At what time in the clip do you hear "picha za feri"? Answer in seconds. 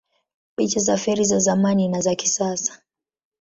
0.55-1.25